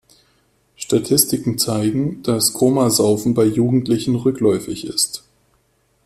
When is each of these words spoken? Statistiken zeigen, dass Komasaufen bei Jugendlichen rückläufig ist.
Statistiken 0.77 1.59
zeigen, 1.59 2.23
dass 2.23 2.53
Komasaufen 2.53 3.35
bei 3.35 3.43
Jugendlichen 3.45 4.15
rückläufig 4.15 4.87
ist. 4.87 5.23